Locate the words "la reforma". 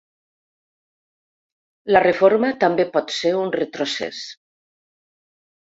1.97-2.51